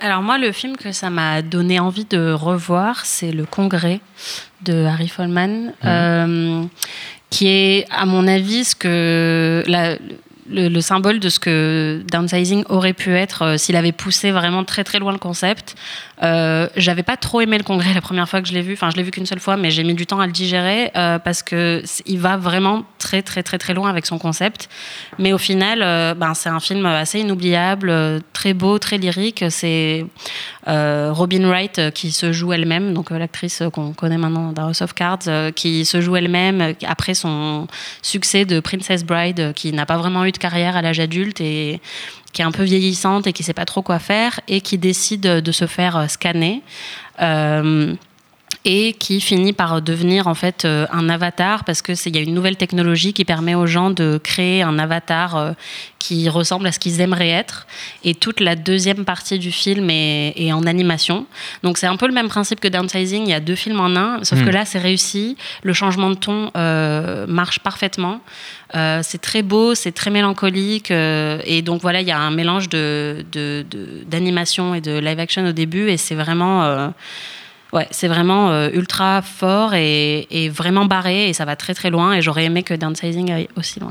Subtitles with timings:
[0.00, 4.00] Alors moi, le film que ça m'a donné envie de revoir, c'est Le Congrès
[4.62, 6.62] de Harry Folman, euh,
[7.30, 9.96] qui est, à mon avis, ce que la,
[10.48, 14.64] le, le, symbole de ce que downsizing aurait pu être euh, s'il avait poussé vraiment
[14.64, 15.74] très très loin le concept.
[16.22, 18.74] Euh, J'avais pas trop aimé le congrès la première fois que je l'ai vu.
[18.74, 20.90] Enfin, je l'ai vu qu'une seule fois, mais j'ai mis du temps à le digérer
[20.96, 24.68] euh, parce que il va vraiment très très très très loin avec son concept.
[25.18, 29.44] Mais au final, euh, ben, c'est un film assez inoubliable, euh, très beau, très lyrique.
[29.48, 30.04] C'est
[30.68, 34.92] euh, Robin Wright qui se joue elle-même, donc l'actrice qu'on connaît maintenant dans House of
[34.92, 37.66] Cards, qui se joue elle-même après son
[38.02, 41.80] succès de Princess Bride, qui n'a pas vraiment eu de carrière à l'âge adulte et
[42.34, 45.22] qui est un peu vieillissante et qui sait pas trop quoi faire et qui décide
[45.22, 46.62] de se faire scanner.
[48.64, 52.22] Et qui finit par devenir en fait euh, un avatar parce que il y a
[52.22, 55.52] une nouvelle technologie qui permet aux gens de créer un avatar euh,
[55.98, 57.66] qui ressemble à ce qu'ils aimeraient être.
[58.04, 61.26] Et toute la deuxième partie du film est, est en animation.
[61.62, 63.24] Donc c'est un peu le même principe que Downsizing.
[63.24, 64.44] Il y a deux films en un sauf mmh.
[64.44, 65.36] que là c'est réussi.
[65.62, 68.20] Le changement de ton euh, marche parfaitement.
[68.74, 72.30] Euh, c'est très beau c'est très mélancolique euh, et donc voilà il y a un
[72.30, 73.24] mélange de
[74.06, 76.92] d'animation et de live action au début et c'est vraiment
[77.72, 81.90] Ouais, c'est vraiment euh, ultra fort et, et, vraiment barré et ça va très très
[81.90, 83.90] loin et j'aurais aimé que Downsizing aille aussi loin.